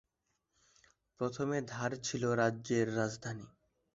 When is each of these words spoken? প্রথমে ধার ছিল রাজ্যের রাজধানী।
প্রথমে 1.19 1.57
ধার 1.67 1.91
ছিল 2.03 2.23
রাজ্যের 2.33 2.87
রাজধানী। 2.97 3.47